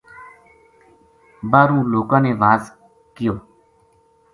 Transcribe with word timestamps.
باہروں 1.51 1.81
لوکاں 1.93 2.19
نے 2.25 2.31
واز 2.41 2.61
کیو 3.15 3.33